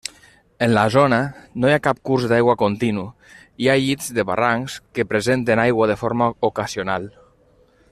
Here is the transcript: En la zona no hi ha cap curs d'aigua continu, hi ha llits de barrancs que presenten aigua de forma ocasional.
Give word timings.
En 0.67 0.71
la 0.75 0.83
zona 0.93 1.19
no 1.65 1.69
hi 1.69 1.73
ha 1.75 1.81
cap 1.87 1.99
curs 2.11 2.25
d'aigua 2.31 2.55
continu, 2.61 3.03
hi 3.65 3.69
ha 3.73 3.77
llits 3.83 4.09
de 4.19 4.27
barrancs 4.31 4.79
que 4.97 5.07
presenten 5.13 5.63
aigua 5.67 5.91
de 5.93 5.99
forma 6.05 6.33
ocasional. 6.51 7.09